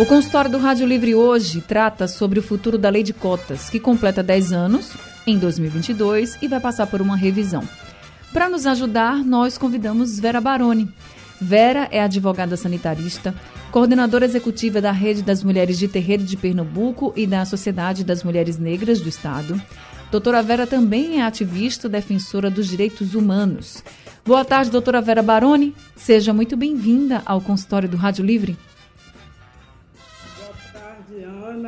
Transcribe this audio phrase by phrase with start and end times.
[0.00, 3.78] O consultório do Rádio Livre hoje trata sobre o futuro da lei de cotas, que
[3.78, 4.94] completa 10 anos
[5.26, 7.62] em 2022 e vai passar por uma revisão.
[8.32, 10.88] Para nos ajudar, nós convidamos Vera Baroni.
[11.38, 13.34] Vera é advogada sanitarista,
[13.70, 18.56] coordenadora executiva da Rede das Mulheres de Terreiro de Pernambuco e da Sociedade das Mulheres
[18.56, 19.60] Negras do Estado.
[20.10, 23.84] Doutora Vera também é ativista defensora dos direitos humanos.
[24.24, 25.74] Boa tarde, doutora Vera Baroni.
[25.94, 28.56] Seja muito bem-vinda ao consultório do Rádio Livre.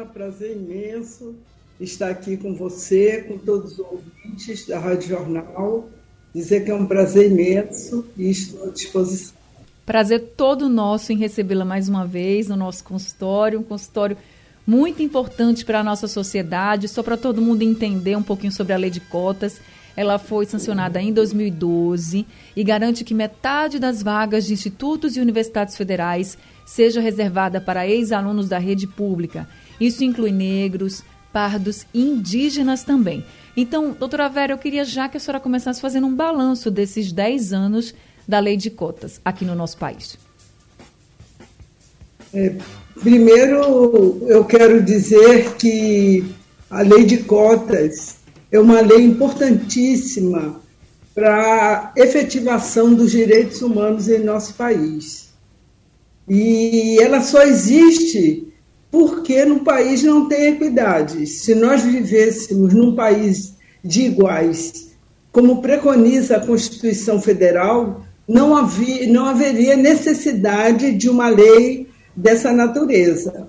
[0.02, 0.06] Tarde, Ana.
[0.06, 1.34] Prazer imenso
[1.80, 5.89] estar aqui com você, com todos os ouvintes da Rádio Jornal.
[6.34, 9.34] Dizer que é um prazer imenso e estou à disposição.
[9.84, 14.17] Prazer todo nosso em recebê-la mais uma vez no nosso consultório, um consultório
[14.67, 18.77] muito importante para a nossa sociedade, só para todo mundo entender um pouquinho sobre a
[18.77, 19.61] lei de cotas.
[19.94, 22.25] Ela foi sancionada em 2012
[22.56, 28.48] e garante que metade das vagas de institutos e universidades federais seja reservada para ex-alunos
[28.48, 29.47] da rede pública.
[29.83, 31.02] Isso inclui negros,
[31.33, 33.25] pardos e indígenas também.
[33.56, 37.52] Então, doutora Vera, eu queria já que a senhora começasse fazendo um balanço desses 10
[37.52, 37.92] anos
[38.27, 40.16] da lei de cotas aqui no nosso país.
[42.33, 42.55] É,
[43.03, 46.25] primeiro, eu quero dizer que
[46.70, 48.19] a lei de cotas
[48.53, 50.60] é uma lei importantíssima
[51.12, 55.33] para a efetivação dos direitos humanos em nosso país.
[56.28, 58.52] E ela só existe
[58.93, 61.27] porque no país não tem equidade.
[61.27, 64.93] Se nós vivêssemos num país de iguais,
[65.33, 73.49] como preconiza a Constituição Federal, não, havia, não haveria necessidade de uma lei dessa natureza.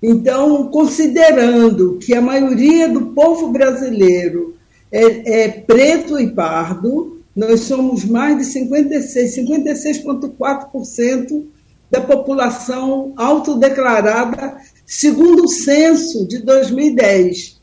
[0.00, 4.54] Então, considerando que a maioria do povo brasileiro
[4.92, 11.44] é, é preto e pardo, nós somos mais de 56, 56,4%
[11.90, 17.60] da população autodeclarada, segundo o censo de 2010.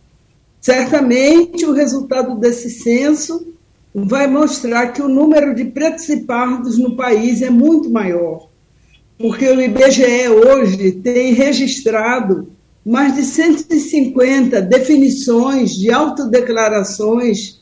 [0.59, 3.47] Certamente, o resultado desse censo
[3.95, 8.49] vai mostrar que o número de pretos e pardos no país é muito maior,
[9.17, 12.51] porque o IBGE hoje tem registrado
[12.85, 17.61] mais de 150 definições de autodeclarações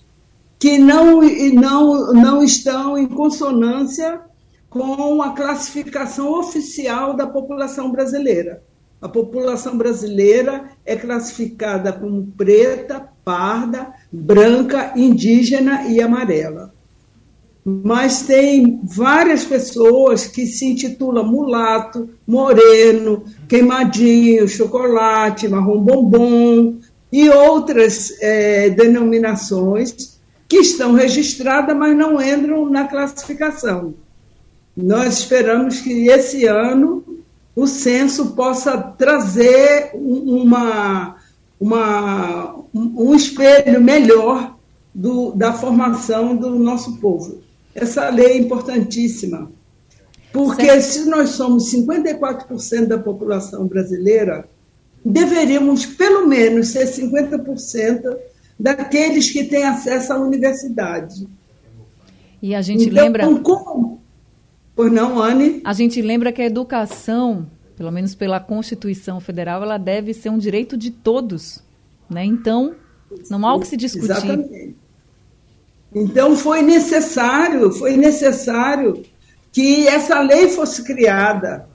[0.57, 1.21] que não,
[1.53, 4.21] não, não estão em consonância
[4.69, 8.63] com a classificação oficial da população brasileira.
[9.01, 16.71] A população brasileira é classificada como preta, parda, branca, indígena e amarela.
[17.65, 26.77] Mas tem várias pessoas que se intitulam mulato, moreno, queimadinho, chocolate, marrom bombom
[27.11, 33.95] e outras é, denominações que estão registradas, mas não entram na classificação.
[34.75, 37.20] Nós esperamos que esse ano
[37.55, 41.17] o censo possa trazer uma,
[41.59, 44.57] uma, um espelho melhor
[44.93, 47.41] do, da formação do nosso povo.
[47.73, 49.51] Essa lei é importantíssima,
[50.31, 50.83] porque certo.
[50.83, 54.47] se nós somos 54% da população brasileira,
[55.03, 58.17] deveríamos pelo menos ser 50%
[58.59, 61.27] daqueles que têm acesso à universidade.
[62.41, 63.27] E a gente então, lembra.
[63.41, 63.90] Como,
[64.75, 65.61] Pois não, Anne?
[65.63, 70.37] A gente lembra que a educação, pelo menos pela Constituição Federal, ela deve ser um
[70.37, 71.63] direito de todos.
[72.09, 72.25] Né?
[72.25, 72.75] Então,
[73.29, 74.11] não há o que se discutir.
[74.11, 74.75] Exatamente.
[75.93, 79.03] Então foi necessário, foi necessário
[79.51, 81.67] que essa lei fosse criada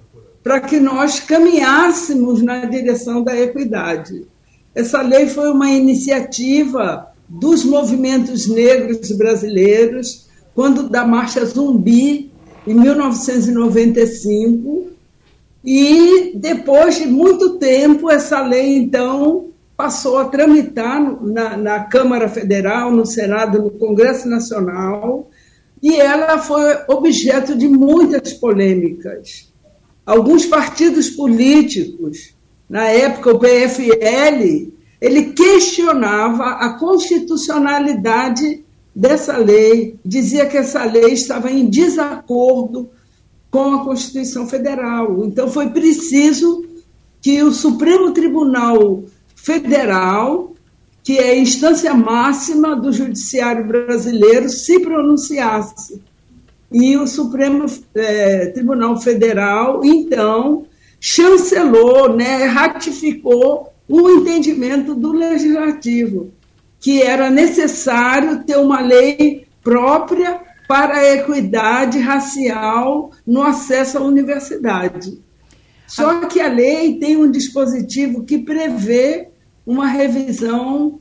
[0.42, 4.26] para que nós caminhássemos na direção da equidade.
[4.74, 12.30] Essa lei foi uma iniciativa dos movimentos negros brasileiros, quando da Marcha Zumbi,
[12.66, 14.86] em 1995,
[15.64, 22.90] e depois de muito tempo, essa lei, então, passou a tramitar na, na Câmara Federal,
[22.90, 25.30] no Senado, no Congresso Nacional,
[25.82, 29.52] e ela foi objeto de muitas polêmicas.
[30.04, 32.34] Alguns partidos políticos,
[32.68, 38.65] na época o PFL, ele questionava a constitucionalidade
[38.96, 42.88] dessa lei, dizia que essa lei estava em desacordo
[43.50, 45.22] com a Constituição Federal.
[45.26, 46.64] Então, foi preciso
[47.20, 49.04] que o Supremo Tribunal
[49.34, 50.54] Federal,
[51.04, 56.00] que é a instância máxima do judiciário brasileiro, se pronunciasse.
[56.72, 60.64] E o Supremo é, Tribunal Federal, então,
[60.98, 66.32] chancelou, né, ratificou o entendimento do legislativo,
[66.86, 75.20] que era necessário ter uma lei própria para a equidade racial no acesso à universidade.
[75.84, 79.30] Só que a lei tem um dispositivo que prevê
[79.66, 81.00] uma revisão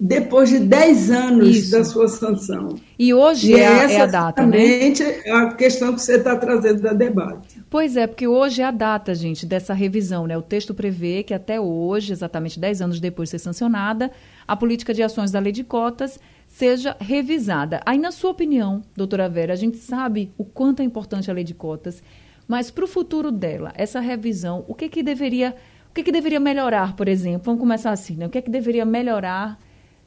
[0.00, 1.70] depois de 10 anos Isso.
[1.72, 2.76] da sua sanção.
[2.98, 4.92] E hoje e é, a, é a data, né?
[5.30, 7.62] a questão que você está trazendo da debate.
[7.68, 10.26] Pois é, porque hoje é a data, gente, dessa revisão.
[10.26, 10.38] Né?
[10.38, 14.10] O texto prevê que até hoje, exatamente 10 anos depois de ser sancionada,
[14.46, 17.82] a política de ações da lei de cotas seja revisada.
[17.84, 21.44] Aí, na sua opinião, doutora Vera, a gente sabe o quanto é importante a lei
[21.44, 22.02] de cotas,
[22.48, 25.54] mas para o futuro dela, essa revisão, o que, que deveria
[25.98, 27.42] que, que deveria melhorar, por exemplo?
[27.44, 28.26] Vamos começar assim, né?
[28.26, 29.58] O que, que deveria melhorar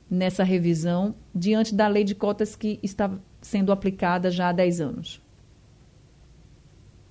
[0.09, 3.11] nessa revisão diante da lei de cotas que está
[3.41, 5.21] sendo aplicada já há 10 anos?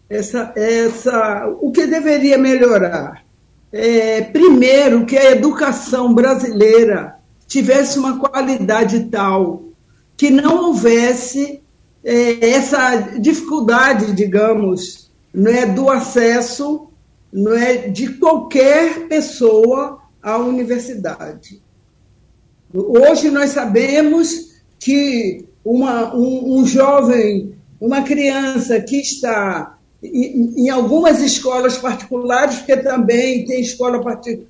[0.09, 3.25] Essa, essa, o que deveria melhorar?
[3.71, 7.17] É, primeiro, que a educação brasileira
[7.47, 9.62] tivesse uma qualidade tal
[10.17, 11.62] que não houvesse
[12.03, 16.90] é, essa dificuldade, digamos, não é, do acesso
[17.32, 21.62] não é, de qualquer pessoa à universidade.
[22.73, 31.21] Hoje nós sabemos que uma, um, um jovem, uma criança que está em, em, algumas
[31.21, 34.47] escolas particulares, porque também tem escola partic,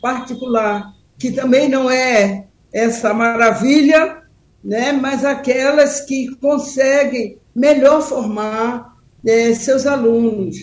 [0.00, 4.22] particular, que também não é essa maravilha,
[4.62, 10.56] né, mas aquelas que conseguem melhor formar é, seus alunos.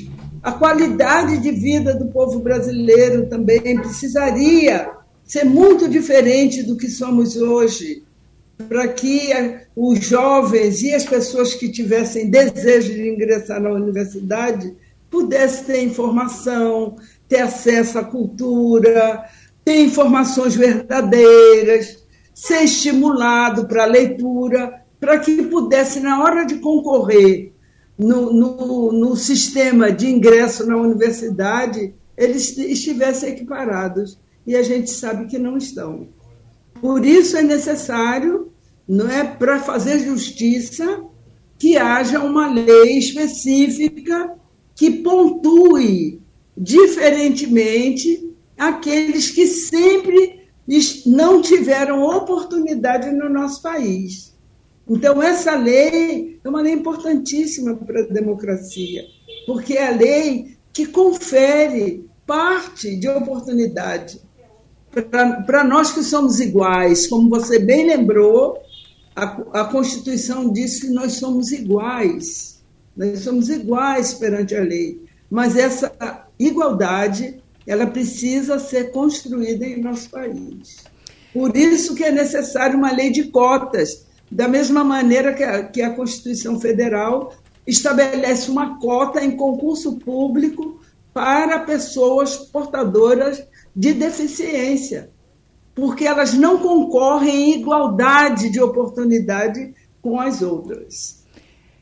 [0.47, 4.91] A qualidade de vida do povo brasileiro também precisaria
[5.25, 8.01] ser muito diferente do que somos hoje,
[8.69, 9.29] para que
[9.75, 14.73] os jovens e as pessoas que tivessem desejo de ingressar na universidade
[15.09, 16.95] pudessem ter informação,
[17.27, 19.25] ter acesso à cultura,
[19.65, 27.51] ter informações verdadeiras, ser estimulado para a leitura, para que pudesse, na hora de concorrer
[27.97, 34.19] no, no, no sistema de ingresso na universidade, eles estivessem equiparados.
[34.45, 36.07] E a gente sabe que não estão.
[36.79, 38.51] Por isso é necessário,
[38.87, 41.03] não é, para fazer justiça,
[41.57, 44.35] que haja uma lei específica
[44.75, 46.21] que pontue
[46.55, 50.47] diferentemente aqueles que sempre
[51.05, 54.36] não tiveram oportunidade no nosso país.
[54.89, 59.03] Então, essa lei é uma lei importantíssima para a democracia,
[59.45, 64.21] porque é a lei que confere parte de oportunidade
[65.45, 67.07] para nós que somos iguais.
[67.07, 68.57] Como você bem lembrou,
[69.15, 72.63] a, a Constituição diz que nós somos iguais,
[72.95, 75.91] nós somos iguais perante a lei, mas essa
[76.39, 80.77] igualdade ela precisa ser construída em nosso país.
[81.33, 85.81] Por isso que é necessário uma lei de cotas da mesma maneira que a, que
[85.81, 87.33] a Constituição Federal
[87.65, 90.79] estabelece uma cota em concurso público
[91.13, 93.43] para pessoas portadoras
[93.75, 95.09] de deficiência,
[95.73, 101.25] porque elas não concorrem em igualdade de oportunidade com as outras.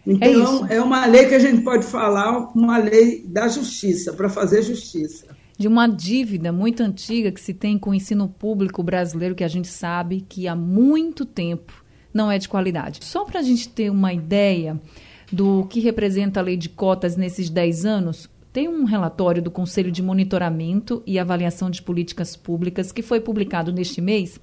[0.06, 4.30] Então, é, é uma lei que a gente pode falar, uma lei da justiça, para
[4.30, 9.36] fazer justiça de uma dívida muito antiga que se tem com o ensino público brasileiro,
[9.36, 11.85] que a gente sabe que há muito tempo
[12.16, 13.04] não é de qualidade.
[13.04, 14.80] Só para a gente ter uma ideia
[15.30, 19.92] do que representa a lei de cotas nesses 10 anos, tem um relatório do Conselho
[19.92, 24.40] de Monitoramento e Avaliação de Políticas Públicas que foi publicado neste mês,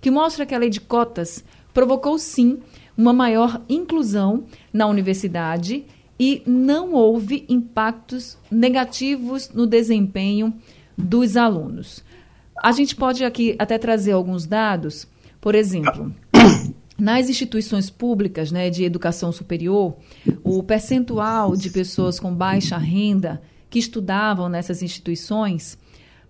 [0.00, 2.58] que mostra que a lei de cotas provocou sim
[2.98, 5.84] uma maior inclusão na universidade
[6.18, 10.52] e não houve impactos negativos no desempenho
[10.98, 12.04] dos alunos.
[12.60, 15.06] A gente pode aqui até trazer alguns dados,
[15.40, 16.12] por exemplo,
[16.98, 19.96] nas instituições públicas né, de educação superior,
[20.42, 25.76] o percentual de pessoas com baixa renda que estudavam nessas instituições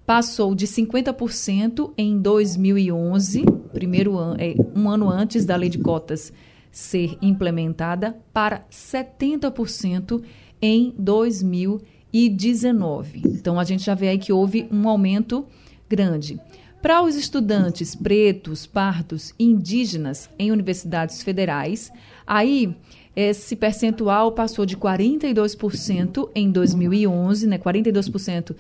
[0.07, 6.33] passou de 50% em 2011, primeiro an é, um ano antes da lei de cotas
[6.71, 10.23] ser implementada, para 70%
[10.61, 13.23] em 2019.
[13.27, 15.47] Então a gente já vê aí que houve um aumento
[15.89, 16.41] grande.
[16.85, 21.91] Para os estudantes pretos, pardos e indígenas em universidades federais,
[22.27, 22.77] aí
[23.17, 27.57] esse percentual passou de 42% em 2011, né?
[27.57, 28.55] 42%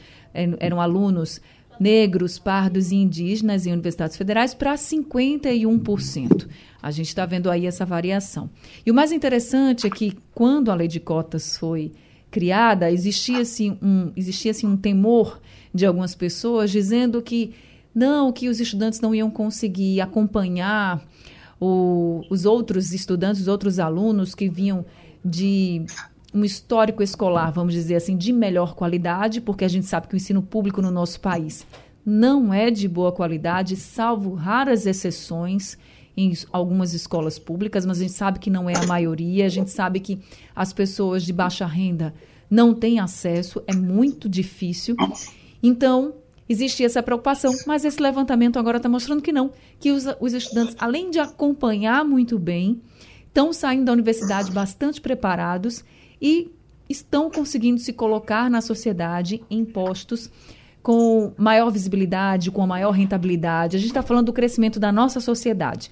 [0.59, 1.39] eram alunos
[1.79, 6.49] negros, pardos e indígenas em universidades federais para 51%.
[6.81, 8.49] A gente está vendo aí essa variação.
[8.87, 11.93] E o mais interessante é que quando a lei de cotas foi
[12.31, 15.43] criada, existia assim um, existia, um temor
[15.75, 17.53] de algumas pessoas dizendo que
[17.95, 21.03] não, que os estudantes não iam conseguir acompanhar
[21.61, 24.85] o, os outros estudantes, os outros alunos que vinham
[25.25, 25.85] de
[26.35, 30.17] um histórico escolar, vamos dizer assim, de melhor qualidade, porque a gente sabe que o
[30.17, 31.65] ensino público no nosso país
[32.05, 35.79] não é de boa qualidade, salvo raras exceções
[36.17, 39.71] em algumas escolas públicas, mas a gente sabe que não é a maioria, a gente
[39.71, 40.21] sabe que
[40.55, 42.13] as pessoas de baixa renda
[42.51, 44.97] não têm acesso, é muito difícil.
[45.63, 46.15] Então,
[46.49, 50.77] existia essa preocupação, mas esse levantamento agora está mostrando que não, que os, os estudantes,
[50.79, 52.81] além de acompanhar muito bem,
[53.27, 55.85] estão saindo da universidade bastante preparados
[56.21, 56.51] e
[56.89, 60.31] estão conseguindo se colocar na sociedade em postos
[60.83, 63.77] com maior visibilidade, com maior rentabilidade.
[63.77, 65.91] A gente está falando do crescimento da nossa sociedade.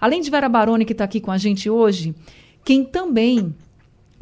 [0.00, 2.14] Além de Vera Baroni, que está aqui com a gente hoje,
[2.64, 3.54] quem também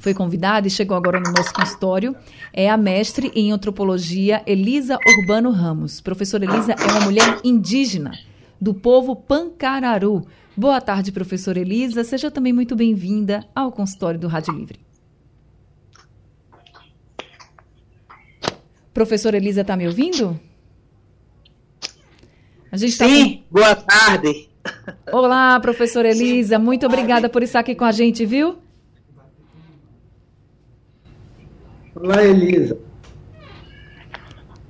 [0.00, 2.14] foi convidada e chegou agora no nosso consultório
[2.52, 6.00] é a mestre em antropologia Elisa Urbano Ramos.
[6.00, 8.12] Professora Elisa é uma mulher indígena
[8.61, 10.25] do povo Pancararu.
[10.57, 12.05] Boa tarde, professora Elisa.
[12.05, 14.78] Seja também muito bem-vinda ao consultório do Rádio Livre.
[18.95, 20.38] Professora Elisa, está me ouvindo?
[22.71, 23.59] A gente tá Sim, com...
[23.59, 24.49] boa tarde.
[25.11, 28.59] Olá, professora Elisa, muito obrigada por estar aqui com a gente, viu?
[32.00, 32.78] Olá, Elisa.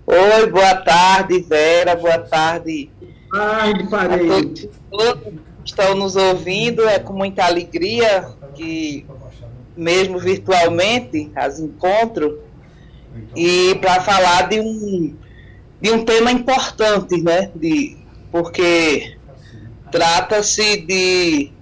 [0.06, 2.90] Oi, boa tarde, Vera, boa tarde.
[3.30, 4.70] Boa tarde, parente.
[4.90, 5.34] Todos que
[5.66, 9.04] estão nos ouvindo, é com muita alegria que,
[9.76, 12.42] mesmo virtualmente, as encontro
[13.36, 15.14] e para falar de um,
[15.82, 17.50] de um tema importante, né?
[17.54, 17.98] De,
[18.32, 19.18] porque
[19.92, 21.52] trata-se de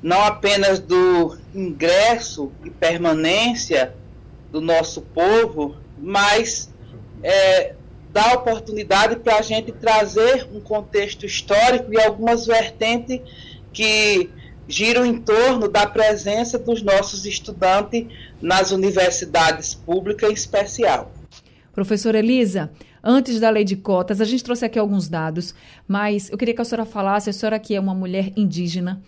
[0.00, 4.00] não apenas do ingresso e permanência
[4.52, 6.70] do nosso povo, mas
[7.22, 7.74] é,
[8.12, 13.20] dá oportunidade para a gente trazer um contexto histórico e algumas vertentes
[13.72, 14.30] que
[14.68, 18.06] giram em torno da presença dos nossos estudantes
[18.40, 21.10] nas universidades públicas em especial.
[21.72, 22.70] Professora Elisa,
[23.02, 25.54] antes da lei de cotas, a gente trouxe aqui alguns dados,
[25.88, 29.02] mas eu queria que a senhora falasse, a senhora que é uma mulher indígena,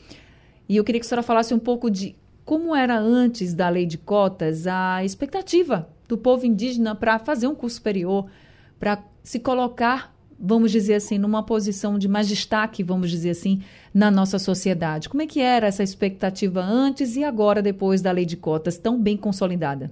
[0.66, 3.86] e eu queria que a senhora falasse um pouco de como era antes da lei
[3.86, 8.26] de cotas a expectativa do povo indígena para fazer um curso superior,
[8.78, 14.10] para se colocar vamos dizer assim, numa posição de mais destaque, vamos dizer assim, na
[14.10, 15.08] nossa sociedade.
[15.08, 19.00] Como é que era essa expectativa antes e agora, depois da lei de cotas tão
[19.00, 19.90] bem consolidada?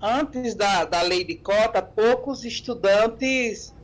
[0.00, 3.74] Antes da, da lei de cota, poucos estudantes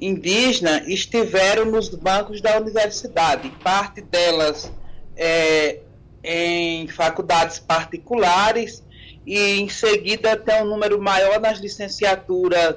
[0.00, 3.48] indígenas estiveram nos bancos da universidade.
[3.62, 4.72] Parte delas
[5.16, 5.80] é,
[6.22, 8.82] em faculdades particulares
[9.26, 12.76] e em seguida tem um número maior nas licenciaturas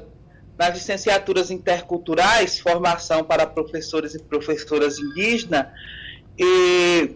[0.58, 5.68] nas licenciaturas interculturais, formação para professores e professoras indígenas,
[6.38, 7.12] e,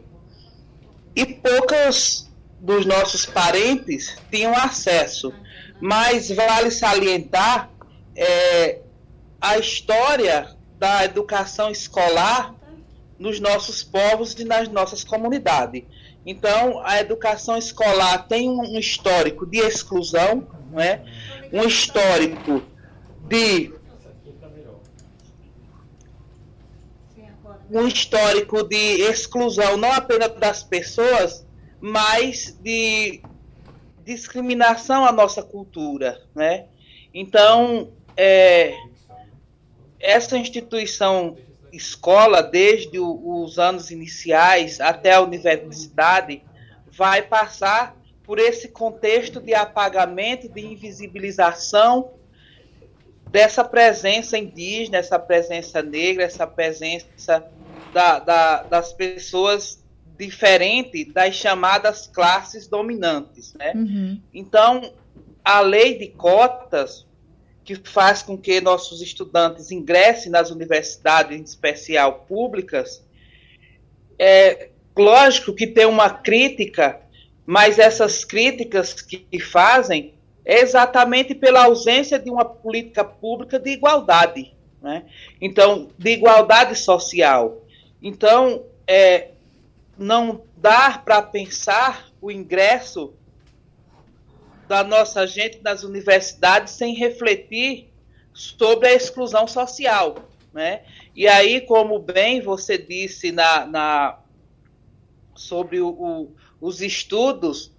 [1.15, 5.33] e poucos dos nossos parentes tinham acesso.
[5.79, 7.69] Mas vale salientar
[8.15, 8.79] é,
[9.39, 12.53] a história da educação escolar
[13.19, 15.83] nos nossos povos e nas nossas comunidades.
[16.25, 21.03] Então, a educação escolar tem um histórico de exclusão, não é?
[21.51, 22.63] um histórico
[23.27, 23.73] de
[27.71, 31.45] um histórico de exclusão não apenas das pessoas,
[31.79, 33.21] mas de
[34.03, 36.65] discriminação à nossa cultura, né?
[37.13, 38.75] Então, é,
[39.99, 41.37] essa instituição
[41.71, 46.43] escola, desde o, os anos iniciais até a universidade,
[46.91, 52.11] vai passar por esse contexto de apagamento, de invisibilização
[53.31, 57.45] dessa presença indígena, essa presença negra, essa presença
[57.93, 59.83] da, da, das pessoas
[60.17, 63.53] diferentes das chamadas classes dominantes.
[63.53, 63.71] Né?
[63.73, 64.21] Uhum.
[64.33, 64.93] Então,
[65.43, 67.07] a lei de cotas,
[67.75, 73.03] que faz com que nossos estudantes ingressem nas universidades, em especial públicas,
[74.17, 76.99] é lógico que tem uma crítica,
[77.45, 85.05] mas essas críticas que fazem exatamente pela ausência de uma política pública de igualdade, né?
[85.39, 87.61] Então, de igualdade social.
[88.01, 89.29] Então, é,
[89.97, 93.13] não dá para pensar o ingresso
[94.69, 97.91] da nossa gente nas universidades sem refletir
[98.31, 100.83] sobre a exclusão social, né?
[101.15, 104.19] E aí, como bem você disse na, na
[105.33, 107.71] sobre o, o, os estudos,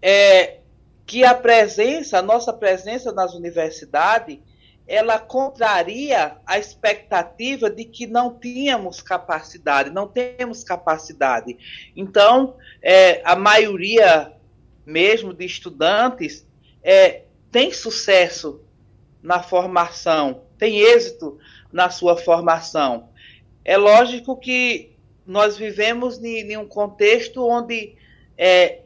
[0.00, 0.58] é,
[1.04, 4.38] que a presença, a nossa presença nas universidades,
[4.86, 11.58] ela contraria a expectativa de que não tínhamos capacidade, não temos capacidade.
[11.96, 14.39] Então, é, a maioria
[14.90, 16.46] mesmo de estudantes
[16.82, 18.60] é, tem sucesso
[19.22, 21.38] na formação, tem êxito
[21.72, 23.08] na sua formação.
[23.64, 27.94] É lógico que nós vivemos em, um contexto onde
[28.36, 28.80] é,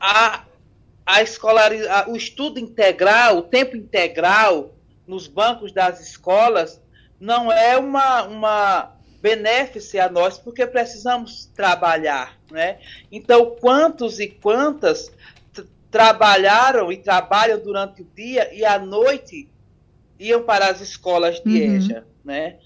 [0.00, 0.44] a,
[1.04, 1.72] a escolar,
[2.08, 4.74] o estudo integral, o tempo integral
[5.06, 6.80] nos bancos das escolas
[7.18, 12.38] não é uma, uma benéfice a nós, porque precisamos trabalhar.
[12.50, 12.78] Né?
[13.10, 15.12] Então, quantos e quantas
[15.90, 19.48] trabalharam e trabalham durante o dia e à noite
[20.18, 21.76] iam para as escolas de uhum.
[21.76, 22.06] EJA.
[22.24, 22.58] Né?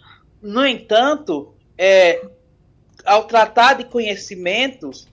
[0.42, 2.22] No entanto, é,
[3.04, 5.08] ao tratar de conhecimentos,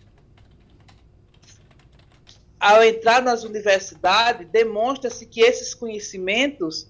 [2.59, 6.87] ao entrar nas universidades, demonstra-se que esses conhecimentos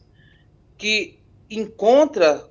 [0.77, 2.49] que encontra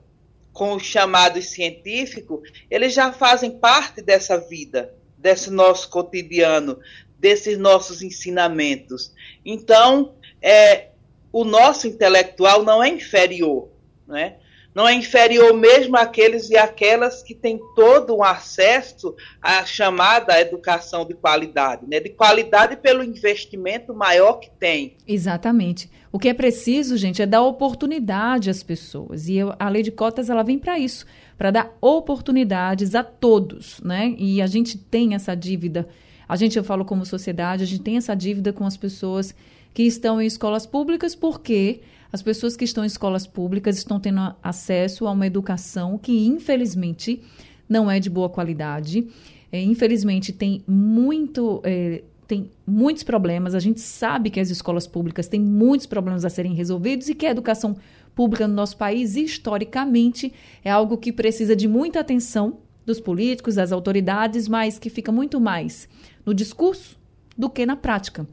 [0.60, 6.78] com os chamados científicos, eles já fazem parte dessa vida, desse nosso cotidiano,
[7.18, 9.10] desses nossos ensinamentos.
[9.42, 10.88] Então, é,
[11.32, 13.70] o nosso intelectual não é inferior,
[14.06, 14.36] né?
[14.74, 21.04] Não é inferior mesmo àqueles e aquelas que têm todo um acesso à chamada educação
[21.04, 21.98] de qualidade, né?
[21.98, 24.96] de qualidade pelo investimento maior que tem.
[25.06, 25.90] Exatamente.
[26.12, 29.28] O que é preciso, gente, é dar oportunidade às pessoas.
[29.28, 33.80] E eu, a lei de cotas ela vem para isso, para dar oportunidades a todos,
[33.80, 34.14] né?
[34.18, 35.88] E a gente tem essa dívida.
[36.28, 39.34] A gente, eu falo como sociedade, a gente tem essa dívida com as pessoas
[39.72, 41.80] que estão em escolas públicas, porque
[42.12, 47.22] as pessoas que estão em escolas públicas estão tendo acesso a uma educação que, infelizmente,
[47.68, 49.06] não é de boa qualidade.
[49.52, 51.60] É, infelizmente, tem muito.
[51.64, 53.56] É, tem muitos problemas.
[53.56, 57.26] A gente sabe que as escolas públicas têm muitos problemas a serem resolvidos e que
[57.26, 57.76] a educação
[58.14, 60.32] pública no nosso país, historicamente,
[60.64, 65.40] é algo que precisa de muita atenção dos políticos, das autoridades, mas que fica muito
[65.40, 65.88] mais
[66.24, 66.96] no discurso
[67.36, 68.26] do que na prática.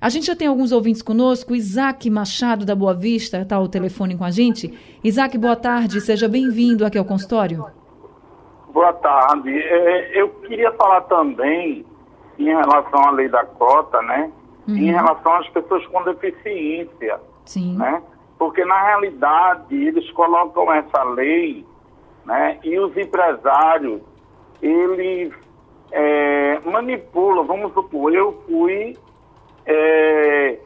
[0.00, 1.54] A gente já tem alguns ouvintes conosco.
[1.54, 4.72] Isaac Machado, da Boa Vista, está ao telefone com a gente.
[5.04, 6.00] Isaac, boa tarde.
[6.00, 7.66] Seja bem-vindo aqui ao consultório.
[8.72, 9.50] Boa tarde.
[9.50, 11.84] É, eu queria falar também
[12.38, 14.32] em relação à lei da cota, né?
[14.66, 14.76] Uhum.
[14.76, 17.20] Em relação às pessoas com deficiência.
[17.44, 17.76] Sim.
[17.76, 18.02] Né?
[18.38, 21.66] Porque, na realidade, eles colocam essa lei
[22.24, 22.58] né?
[22.64, 24.00] e os empresários,
[24.62, 25.30] eles
[25.92, 27.44] é, manipulam.
[27.44, 28.96] Vamos supor, eu fui
[29.66, 30.58] é,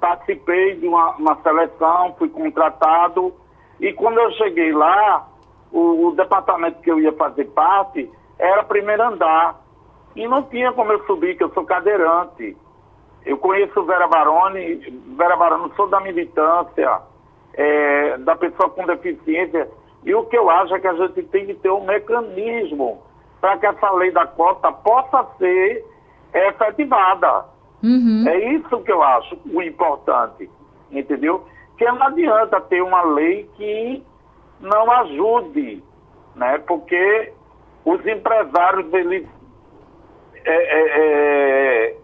[0.00, 3.32] participei de uma, uma, seleção, fui contratado
[3.80, 5.28] e quando eu cheguei lá,
[5.72, 9.60] o, o, departamento que eu ia fazer parte era primeiro andar
[10.16, 12.56] e não tinha como eu subir, que eu sou cadeirante.
[13.24, 14.76] Eu conheço Vera Baroni,
[15.16, 17.02] Vera Baroni, sou da militância,
[17.54, 19.68] é, da pessoa com deficiência,
[20.04, 23.02] e o que eu acho é que a gente tem que ter um mecanismo
[23.40, 25.84] para que essa lei da cota possa ser
[26.32, 27.44] efetivada.
[27.82, 28.24] Uhum.
[28.28, 30.50] É isso que eu acho o importante,
[30.90, 31.46] entendeu?
[31.78, 34.02] Que não adianta ter uma lei que
[34.60, 35.82] não ajude,
[36.36, 36.58] né?
[36.66, 37.32] Porque
[37.84, 39.26] os empresários, eles...
[40.44, 41.96] É, é, é...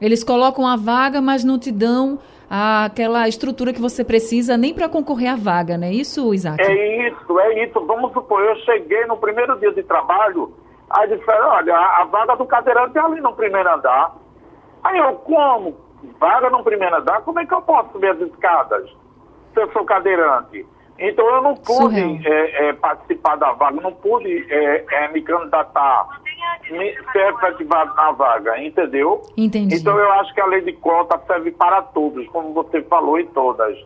[0.00, 4.88] Eles colocam a vaga, mas não te dão aquela estrutura que você precisa nem para
[4.88, 6.62] concorrer à vaga, não é isso, Isaac?
[6.62, 7.84] É isso, é isso.
[7.84, 10.52] Vamos supor, eu cheguei no primeiro dia de trabalho,
[10.90, 14.14] aí disseram, olha, a, a vaga do cadeirante é ali no primeiro andar.
[14.86, 15.76] Aí eu, como?
[16.20, 18.88] Vaga no primeiro andar, como é que eu posso subir as escadas
[19.52, 20.64] se eu sou cadeirante?
[20.98, 26.20] Então eu não pude é, é, participar da vaga, não pude é, é me candidatar,
[26.70, 29.22] me, ser efetivado na vaga, entendeu?
[29.36, 29.74] Entendi.
[29.74, 33.26] Então eu acho que a lei de cota serve para todos, como você falou, e
[33.26, 33.76] todas,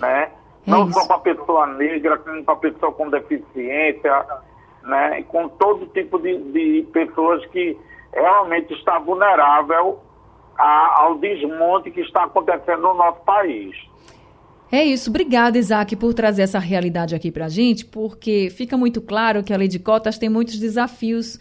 [0.00, 0.30] né?
[0.66, 4.26] É não só para pessoa negra, como para pessoa com deficiência,
[4.82, 5.22] né?
[5.28, 7.78] Com todo tipo de, de pessoas que
[8.12, 10.00] realmente está vulnerável
[10.58, 13.76] a, ao desmonte que está acontecendo no nosso país.
[14.70, 15.10] É isso.
[15.10, 19.52] Obrigada, Isaac, por trazer essa realidade aqui para a gente, porque fica muito claro que
[19.52, 21.38] a lei de cotas tem muitos desafios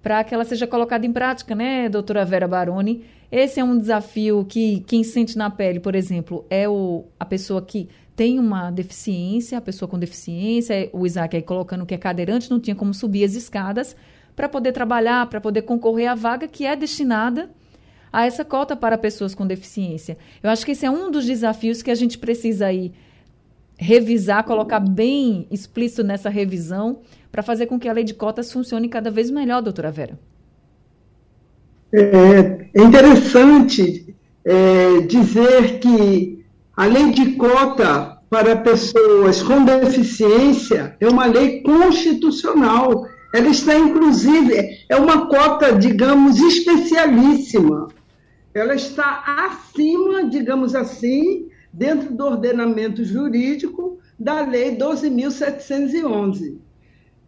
[0.00, 3.04] para que ela seja colocada em prática, né, doutora Vera Baroni?
[3.30, 7.60] Esse é um desafio que quem sente na pele, por exemplo, é o, a pessoa
[7.60, 12.50] que tem uma deficiência, a pessoa com deficiência, o Isaac aí colocando que é cadeirante,
[12.50, 13.96] não tinha como subir as escadas
[14.34, 17.50] para poder trabalhar, para poder concorrer à vaga que é destinada
[18.12, 20.16] a essa cota para pessoas com deficiência.
[20.42, 22.92] Eu acho que esse é um dos desafios que a gente precisa aí
[23.76, 28.88] revisar, colocar bem explícito nessa revisão, para fazer com que a lei de cotas funcione
[28.88, 30.18] cada vez melhor, doutora Vera.
[31.92, 36.44] É, é interessante é, dizer que
[36.76, 43.06] a lei de cota para pessoas com deficiência é uma lei constitucional.
[43.34, 47.88] Ela está, inclusive, é uma cota, digamos, especialíssima.
[48.54, 56.56] Ela está acima, digamos assim, dentro do ordenamento jurídico da Lei 12.711.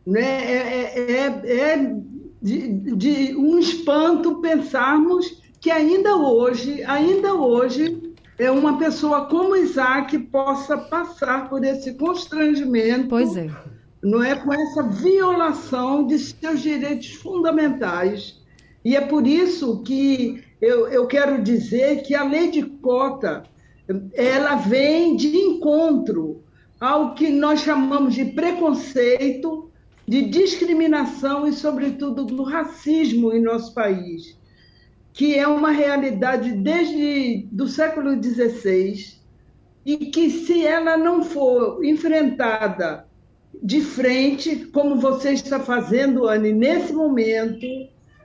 [0.06, 0.20] Né?
[0.20, 1.96] É, é, é, é
[2.42, 10.18] de, de um espanto pensarmos que ainda hoje, ainda hoje, é uma pessoa como Isaac
[10.18, 13.08] possa passar por esse constrangimento.
[13.08, 13.50] Pois é.
[14.02, 18.40] Não é com essa violação de seus direitos fundamentais.
[18.82, 23.44] E é por isso que eu, eu quero dizer que a lei de cota
[24.14, 26.42] ela vem de encontro
[26.78, 29.70] ao que nós chamamos de preconceito,
[30.06, 34.38] de discriminação e, sobretudo, do racismo em nosso país,
[35.12, 39.18] que é uma realidade desde do século XVI
[39.84, 43.06] e que, se ela não for enfrentada
[43.62, 47.66] de frente, como você está fazendo, Anne, nesse momento,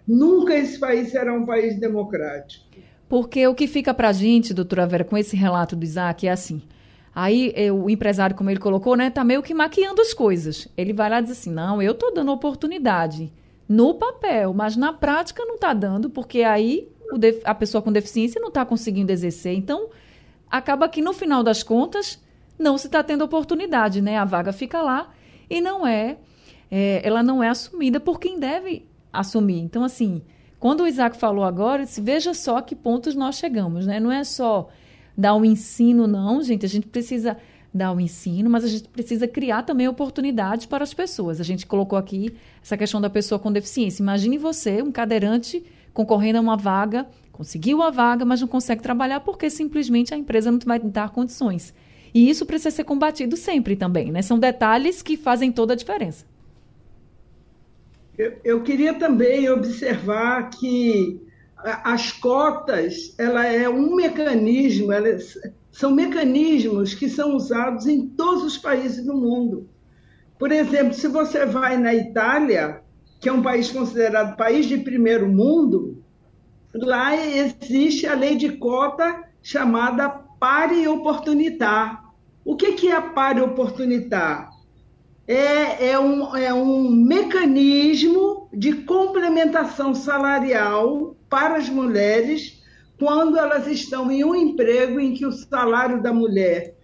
[0.08, 2.66] nunca esse país será um país democrático.
[3.08, 6.32] Porque o que fica para a gente, doutora Vera, com esse relato do Isaac é
[6.32, 6.62] assim.
[7.14, 10.68] Aí o empresário, como ele colocou, né, tá meio que maquiando as coisas.
[10.76, 13.32] Ele vai lá e diz assim: não, eu tô dando oportunidade
[13.70, 16.90] no papel, mas na prática não está dando, porque aí
[17.44, 19.56] a pessoa com deficiência não está conseguindo exercer.
[19.56, 19.90] Então,
[20.50, 22.22] acaba que no final das contas
[22.58, 24.18] não se está tendo oportunidade, né?
[24.18, 25.14] A vaga fica lá
[25.50, 26.18] e não é,
[26.72, 28.86] é, ela não é assumida por quem deve
[29.20, 29.60] assumir.
[29.60, 30.22] Então, assim,
[30.60, 34.00] quando o Isaac falou agora, se veja só que pontos nós chegamos, né?
[34.00, 34.70] Não é só
[35.18, 36.66] dar um ensino, não, gente.
[36.66, 37.38] A gente precisa
[37.74, 41.42] dar o um ensino, mas a gente precisa criar também oportunidades para as pessoas.
[41.42, 44.02] A gente colocou aqui essa questão da pessoa com deficiência.
[44.02, 49.20] Imagine você, um cadeirante, concorrendo a uma vaga, conseguiu a vaga, mas não consegue trabalhar
[49.20, 51.74] porque simplesmente a empresa não vai dar condições.
[52.14, 54.22] E isso precisa ser combatido sempre também, né?
[54.22, 56.26] São detalhes que fazem toda a diferença.
[58.18, 61.22] Eu, eu queria também observar que
[61.84, 65.38] as cotas ela é um mecanismo, elas
[65.72, 69.68] são mecanismos que são usados em todos os países do mundo.
[70.38, 72.82] Por exemplo, se você vai na Itália,
[73.20, 76.04] que é um país considerado país de primeiro mundo,
[76.74, 82.04] lá existe a lei de cota chamada pari oportunitar.
[82.44, 84.55] O que, é a pari oportunitar?
[85.28, 92.62] É, é, um, é um mecanismo de complementação salarial para as mulheres
[93.00, 96.76] quando elas estão em um emprego em que o salário da mulher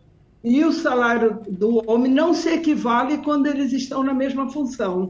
[0.43, 5.09] e o salário do homem não se equivalem quando eles estão na mesma função.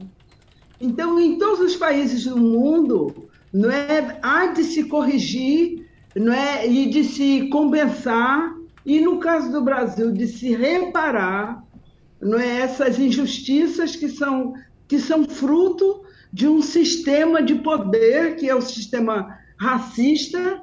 [0.79, 6.67] Então, em todos os países do mundo, não é, há de se corrigir não é,
[6.67, 8.53] e de se compensar,
[8.85, 11.63] e no caso do Brasil, de se reparar
[12.21, 14.53] não é essas injustiças que são
[14.87, 16.03] que são fruto
[16.33, 20.61] de um sistema de poder que é o sistema racista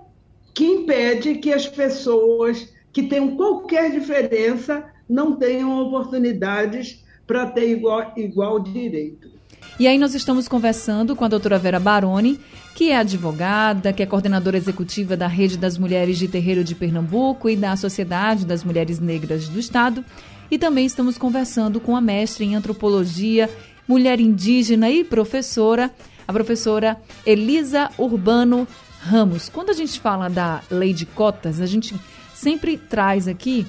[0.55, 8.13] que impede que as pessoas que tenham qualquer diferença não tenham oportunidades para ter igual,
[8.17, 9.31] igual direito.
[9.79, 12.41] E aí nós estamos conversando com a doutora Vera Baroni,
[12.75, 17.49] que é advogada, que é coordenadora executiva da Rede das Mulheres de Terreiro de Pernambuco
[17.49, 20.05] e da Sociedade das Mulheres Negras do Estado,
[20.51, 23.51] e também estamos conversando com a mestre em antropologia,
[23.87, 25.91] mulher indígena e professora,
[26.27, 28.67] a professora Elisa Urbano
[29.01, 29.49] Ramos.
[29.49, 31.95] Quando a gente fala da lei de cotas, a gente
[32.35, 33.67] sempre traz aqui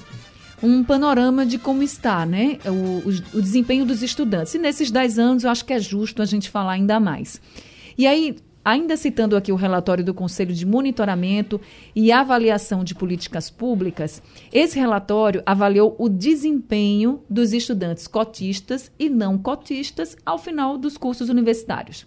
[0.62, 4.54] um panorama de como está né, o, o, o desempenho dos estudantes.
[4.54, 7.40] E nesses 10 anos eu acho que é justo a gente falar ainda mais.
[7.96, 11.58] E aí, Ainda citando aqui o relatório do Conselho de Monitoramento
[11.96, 19.38] e Avaliação de Políticas Públicas, esse relatório avaliou o desempenho dos estudantes cotistas e não
[19.38, 22.06] cotistas ao final dos cursos universitários.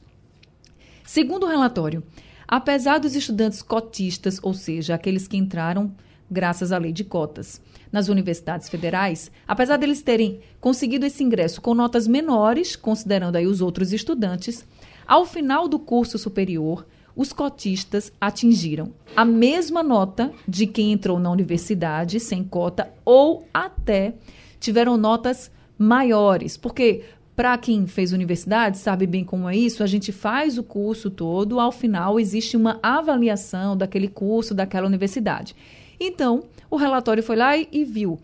[1.03, 2.03] Segundo o relatório,
[2.47, 5.91] apesar dos estudantes cotistas, ou seja, aqueles que entraram
[6.29, 7.61] graças à lei de cotas,
[7.91, 13.61] nas universidades federais, apesar deles terem conseguido esse ingresso com notas menores, considerando aí os
[13.61, 14.65] outros estudantes,
[15.07, 16.85] ao final do curso superior,
[17.15, 24.15] os cotistas atingiram a mesma nota de quem entrou na universidade sem cota ou até
[24.59, 27.03] tiveram notas maiores, porque
[27.35, 31.59] Para quem fez universidade, sabe bem como é isso, a gente faz o curso todo,
[31.59, 35.55] ao final existe uma avaliação daquele curso, daquela universidade.
[35.99, 38.19] Então, o relatório foi lá e, e viu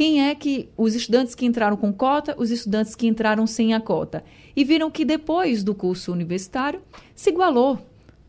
[0.00, 3.80] quem é que os estudantes que entraram com cota, os estudantes que entraram sem a
[3.82, 4.24] cota.
[4.56, 6.80] E viram que depois do curso universitário
[7.14, 7.78] se igualou,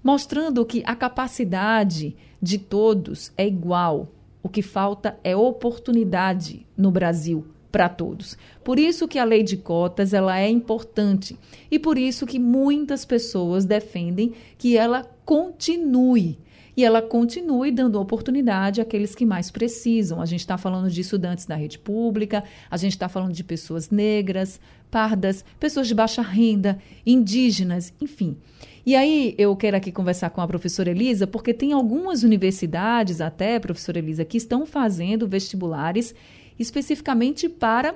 [0.04, 4.10] mostrando que a capacidade de todos é igual.
[4.44, 8.38] O que falta é oportunidade no Brasil para todos.
[8.66, 11.40] Por isso que a lei de cotas ela é importante
[11.72, 16.38] e por isso que muitas pessoas defendem que ela continue
[16.76, 20.22] e ela continue dando oportunidade àqueles que mais precisam.
[20.22, 23.90] A gente está falando de estudantes da rede pública, a gente está falando de pessoas
[23.90, 28.38] negras, pardas, pessoas de baixa renda, indígenas, enfim.
[28.86, 33.60] E aí eu quero aqui conversar com a professora Elisa, porque tem algumas universidades, até,
[33.60, 36.16] professora Elisa, que estão fazendo vestibulares
[36.58, 37.96] especificamente para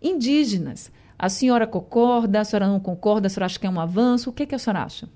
[0.00, 0.90] indígenas.
[1.18, 4.30] A senhora concorda, a senhora não concorda, a senhora acha que é um avanço?
[4.30, 5.08] O que, é que a senhora acha?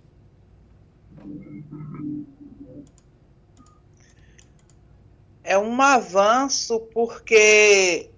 [5.44, 8.10] É um avanço porque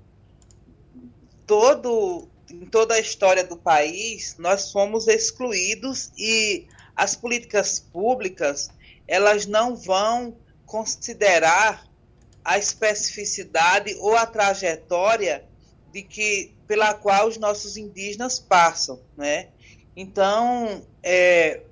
[1.46, 8.70] todo, em toda a história do país nós fomos excluídos e as políticas públicas
[9.08, 11.86] elas não vão considerar
[12.44, 15.44] a especificidade ou a trajetória
[15.92, 19.48] de que pela qual os nossos indígenas passam, né?
[19.96, 21.62] Então, é,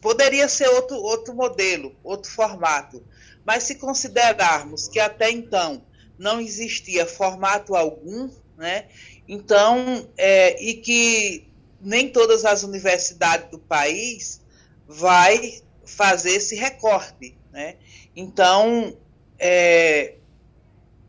[0.00, 3.04] poderia ser outro, outro modelo, outro formato,
[3.50, 5.82] mas se considerarmos que até então
[6.16, 8.86] não existia formato algum, né?
[9.26, 14.40] Então, é, e que nem todas as universidades do país
[14.86, 17.74] vai fazer esse recorte, né?
[18.14, 18.96] Então,
[19.36, 20.14] é,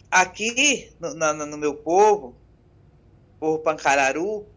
[0.09, 2.35] aqui no, no, no, meu povo,
[3.39, 4.47] povo Pancararu,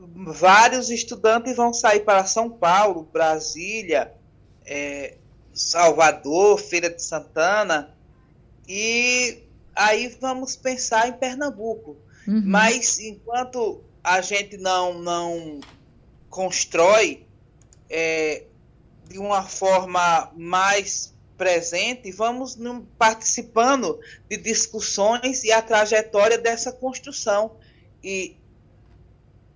[0.00, 4.14] vários estudantes vão sair para São Paulo, Brasília,
[4.64, 5.18] é,
[5.54, 7.94] Salvador, Feira de Santana,
[8.68, 9.42] e
[9.74, 11.96] aí vamos pensar em Pernambuco.
[12.26, 12.42] Uhum.
[12.44, 15.60] Mas enquanto a gente não, não
[16.28, 17.24] constrói
[17.88, 18.44] é,
[19.08, 22.58] de uma forma mais presente, vamos
[22.98, 27.56] participando de discussões e a trajetória dessa construção.
[28.02, 28.36] E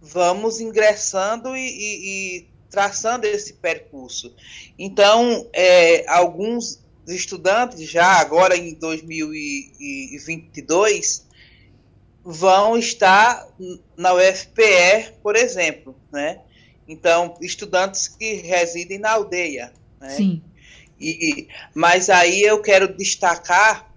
[0.01, 4.33] vamos ingressando e, e, e traçando esse percurso.
[4.79, 11.27] Então, é, alguns estudantes, já agora em 2022,
[12.23, 13.49] vão estar
[13.97, 16.43] na UFPE, por exemplo, né?
[16.87, 19.73] Então, estudantes que residem na aldeia.
[20.01, 20.11] Né?
[20.11, 20.43] Sim.
[21.01, 23.89] E, mas aí eu quero destacar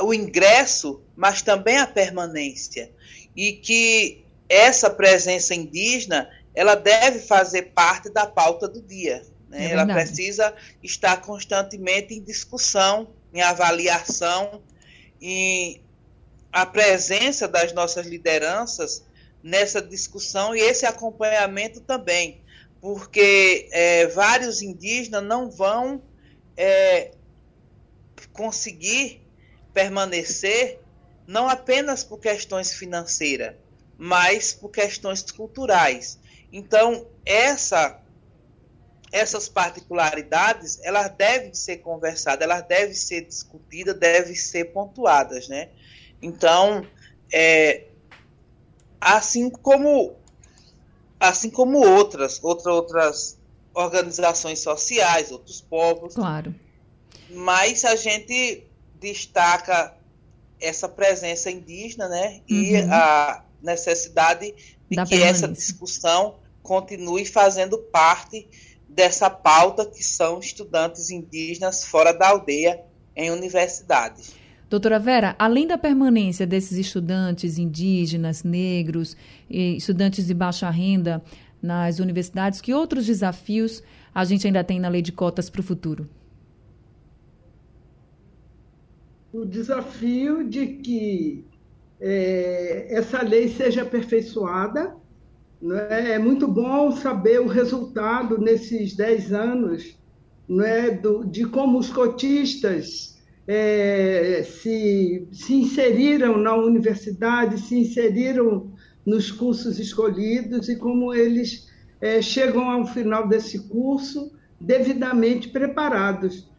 [0.00, 2.90] o ingresso, mas também a permanência.
[3.36, 9.22] E que essa presença indígena ela deve fazer parte da pauta do dia.
[9.48, 9.66] Né?
[9.66, 14.62] É ela precisa estar constantemente em discussão, em avaliação,
[15.20, 15.80] e
[16.52, 19.04] a presença das nossas lideranças
[19.42, 22.40] nessa discussão e esse acompanhamento também,
[22.80, 26.02] porque é, vários indígenas não vão
[26.56, 27.12] é,
[28.32, 29.22] conseguir
[29.72, 30.80] permanecer
[31.26, 33.54] não apenas por questões financeiras,
[33.96, 36.18] mas por questões culturais.
[36.52, 38.00] Então, essa
[39.12, 45.68] essas particularidades, elas devem ser conversadas, elas devem ser discutidas, devem ser pontuadas, né?
[46.22, 46.86] Então,
[47.32, 47.86] é,
[49.00, 50.14] assim como
[51.18, 53.38] assim como outras, outra, outras
[53.74, 56.14] organizações sociais, outros povos.
[56.14, 56.54] Claro.
[57.28, 58.66] Mas a gente
[58.98, 59.94] destaca
[60.60, 62.40] essa presença indígena, né?
[62.48, 62.92] E uhum.
[62.92, 64.54] a necessidade
[64.90, 68.48] de da que essa discussão continue fazendo parte
[68.88, 72.80] dessa pauta que são estudantes indígenas fora da aldeia
[73.14, 74.34] em universidades.
[74.68, 79.16] Doutora Vera, além da permanência desses estudantes indígenas, negros,
[79.48, 81.22] estudantes de baixa renda
[81.60, 83.82] nas universidades, que outros desafios
[84.14, 86.08] a gente ainda tem na lei de cotas para o futuro?
[89.32, 91.44] O desafio de que
[92.00, 94.94] é, essa lei seja aperfeiçoada.
[95.60, 96.12] Né?
[96.12, 100.00] É muito bom saber o resultado nesses 10 anos
[100.50, 100.90] né?
[100.90, 108.72] Do, de como os cotistas é, se, se inseriram na universidade, se inseriram
[109.06, 111.68] nos cursos escolhidos e como eles
[112.00, 116.50] é, chegam ao final desse curso devidamente preparados.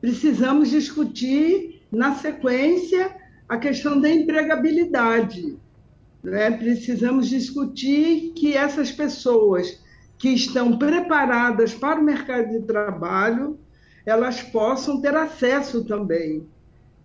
[0.00, 3.16] Precisamos discutir, na sequência,
[3.48, 5.56] a questão da empregabilidade.
[6.22, 6.50] Né?
[6.50, 9.80] Precisamos discutir que essas pessoas
[10.18, 13.58] que estão preparadas para o mercado de trabalho,
[14.04, 16.46] elas possam ter acesso também,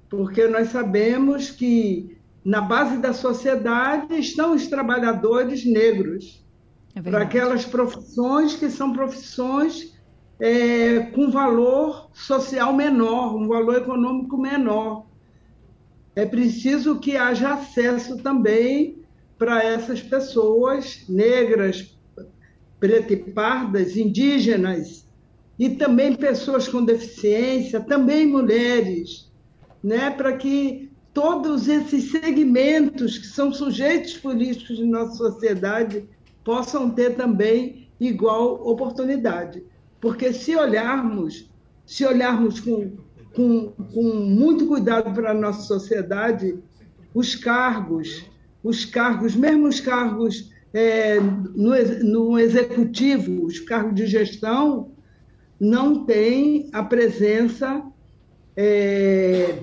[0.10, 6.44] porque nós sabemos que na base da sociedade estão os trabalhadores negros,
[6.96, 9.94] é para aquelas profissões que são profissões
[10.40, 15.06] é, com valor social menor, um valor econômico menor.
[16.16, 19.00] É preciso que haja acesso também
[19.38, 21.98] para essas pessoas negras,
[22.80, 25.08] pretas e pardas, indígenas,
[25.58, 29.32] e também pessoas com deficiência, também mulheres,
[29.84, 36.08] né, para que todos esses segmentos que são sujeitos políticos de nossa sociedade
[36.44, 39.64] possam ter também igual oportunidade.
[40.02, 41.50] Porque se olharmos,
[41.86, 42.98] se olharmos com,
[43.36, 46.58] com, com muito cuidado para a nossa sociedade,
[47.14, 48.26] os cargos,
[48.64, 51.72] os cargos, mesmo os cargos é, no,
[52.04, 54.92] no executivo, os cargos de gestão,
[55.60, 57.84] não têm a presença
[58.56, 59.60] é,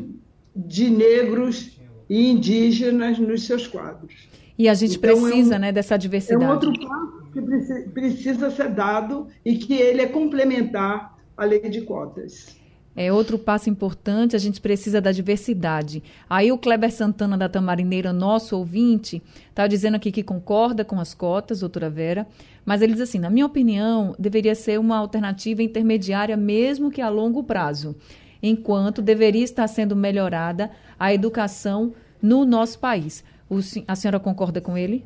[0.55, 1.79] de negros
[2.09, 4.29] e indígenas nos seus quadros.
[4.59, 6.45] E a gente então, precisa é um, né, dessa diversidade.
[6.45, 7.41] É um outro passo que
[7.93, 12.60] precisa ser dado e que ele é complementar à lei de cotas.
[12.97, 16.03] É outro passo importante, a gente precisa da diversidade.
[16.29, 21.15] Aí o Kleber Santana da Tamarineira, nosso ouvinte, está dizendo aqui que concorda com as
[21.15, 22.27] cotas, doutora Vera,
[22.65, 27.09] mas ele diz assim, na minha opinião, deveria ser uma alternativa intermediária, mesmo que a
[27.09, 27.95] longo prazo,
[28.43, 33.25] enquanto deveria estar sendo melhorada a educação no nosso país.
[33.49, 35.05] O, a senhora concorda com ele?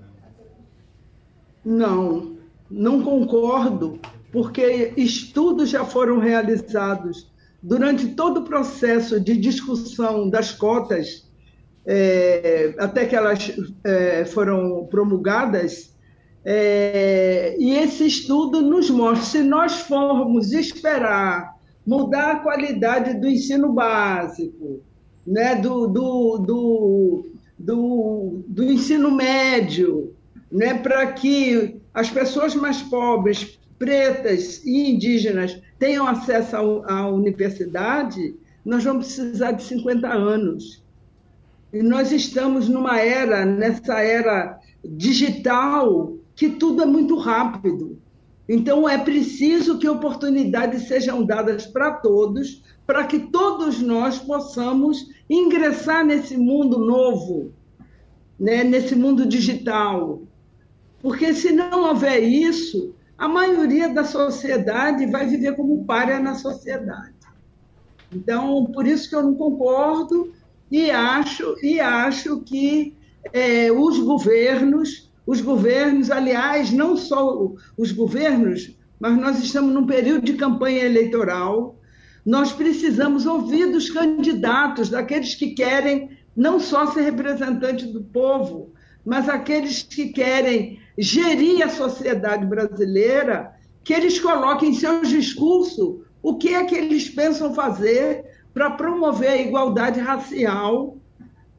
[1.63, 2.33] Não,
[2.71, 4.01] não concordo,
[4.33, 7.33] porque estudos já foram realizados
[7.65, 11.27] durante todo o processo de discussão das cotas,
[11.87, 15.97] é, até que elas é, foram promulgadas,
[16.45, 21.55] é, e esse estudo nos mostra, se nós formos esperar
[21.87, 24.83] mudar a qualidade do ensino básico,
[25.27, 30.15] né, do, do, do, do, do ensino médio,
[30.53, 36.57] né, para que as pessoas mais pobres, pretas e indígenas tenham acesso
[36.87, 38.35] à universidade,
[38.65, 40.83] nós vamos precisar de 50 anos.
[41.73, 47.99] E nós estamos numa era, nessa era digital, que tudo é muito rápido.
[48.49, 56.05] Então, é preciso que oportunidades sejam dadas para todos, para que todos nós possamos ingressar
[56.05, 57.53] nesse mundo novo,
[58.39, 58.63] né?
[58.63, 60.23] nesse mundo digital.
[61.01, 67.15] Porque se não houver isso, a maioria da sociedade vai viver como párea na sociedade.
[68.13, 70.33] Então, por isso que eu não concordo
[70.71, 72.97] e acho, e acho que
[73.33, 80.25] é, os governos, os governos, aliás, não só os governos, mas nós estamos num período
[80.25, 81.77] de campanha eleitoral,
[82.25, 88.73] nós precisamos ouvir dos candidatos, daqueles que querem não só ser representante do povo,
[89.05, 96.37] mas aqueles que querem gerir a sociedade brasileira, que eles coloquem em seus discursos o
[96.37, 100.97] que é que eles pensam fazer para promover a igualdade racial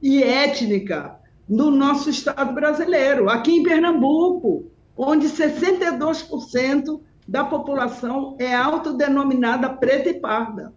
[0.01, 3.29] e étnica no nosso Estado brasileiro.
[3.29, 4.65] Aqui em Pernambuco,
[4.97, 10.73] onde 62% da população é autodenominada preta e parda.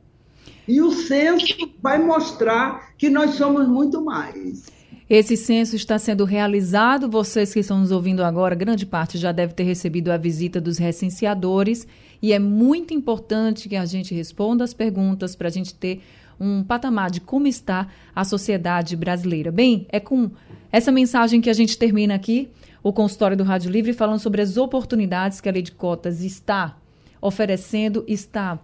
[0.67, 4.67] E o censo vai mostrar que nós somos muito mais.
[5.09, 7.09] Esse censo está sendo realizado.
[7.09, 10.77] Vocês que estão nos ouvindo agora, grande parte já deve ter recebido a visita dos
[10.77, 11.89] recenseadores.
[12.21, 16.03] E é muito importante que a gente responda as perguntas para a gente ter
[16.39, 19.51] um patamar de como está a sociedade brasileira.
[19.51, 20.31] Bem, é com
[20.71, 22.51] essa mensagem que a gente termina aqui
[22.83, 26.77] o consultório do Rádio Livre falando sobre as oportunidades que a lei de cotas está
[27.19, 28.59] oferecendo, está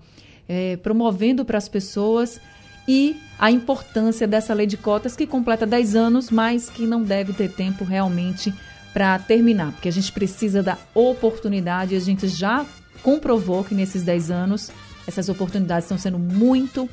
[0.46, 2.38] é, promovendo para as pessoas
[2.86, 7.32] e a importância dessa lei de cotas que completa 10 anos, mas que não deve
[7.32, 8.52] ter tempo realmente
[8.92, 12.64] para terminar, porque a gente precisa da oportunidade, a gente já
[13.02, 14.70] comprovou que nesses 10 anos
[15.06, 16.88] essas oportunidades estão sendo muito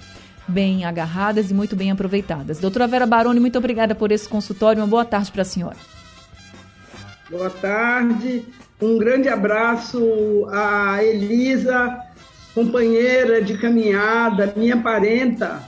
[0.47, 2.59] bem agarradas e muito bem aproveitadas.
[2.59, 4.81] Doutora Vera Baroni, muito obrigada por esse consultório.
[4.81, 5.77] Uma boa tarde para a senhora.
[7.29, 8.45] Boa tarde.
[8.81, 11.99] Um grande abraço a Elisa,
[12.53, 15.61] companheira de caminhada, minha parenta,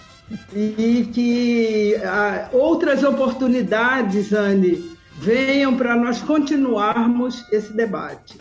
[0.55, 8.37] e que ah, outras oportunidades, Anne, venham para nós continuarmos esse debate.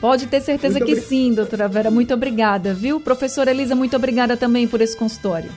[0.00, 1.90] Pode ter certeza muito que sim, doutora Vera.
[1.90, 3.00] Muito obrigada, viu?
[3.00, 5.50] Professora Elisa, muito obrigada também por esse consultório.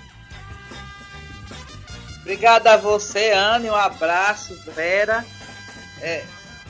[2.22, 3.70] Obrigada a você, Anne.
[3.70, 5.26] Um abraço, Vera.
[6.02, 6.24] É,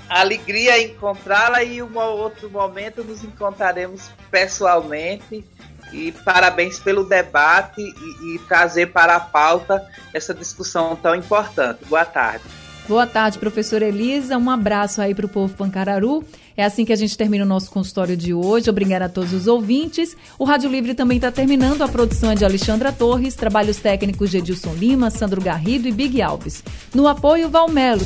[0.08, 5.46] alegria encontrá-la e um outro momento nos encontraremos pessoalmente.
[5.92, 11.84] E parabéns pelo debate e, e trazer para a pauta essa discussão tão importante.
[11.86, 12.44] Boa tarde.
[12.88, 14.36] Boa tarde, professora Elisa.
[14.36, 16.24] Um abraço aí para o povo Pancararu.
[16.58, 18.68] É assim que a gente termina o nosso consultório de hoje.
[18.68, 20.18] Obrigada a todos os ouvintes.
[20.40, 21.84] O Rádio Livre também está terminando.
[21.84, 26.20] A produção é de Alexandra Torres, trabalhos técnicos de Edilson Lima, Sandro Garrido e Big
[26.20, 26.64] Alves.
[26.92, 28.06] No apoio, Valmelo.